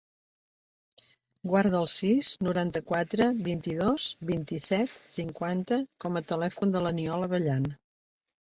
[1.49, 7.71] Guarda el sis, noranta-quatre, vint-i-dos, vint-i-set, cinquanta com a telèfon de l'Aniol Abellan.